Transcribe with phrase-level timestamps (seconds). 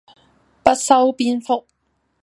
[0.63, 1.67] 不修邊幅